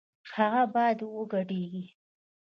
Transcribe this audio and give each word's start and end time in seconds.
هغه 0.35 0.63
بايد 0.73 0.99
وګډېږي 1.13 1.85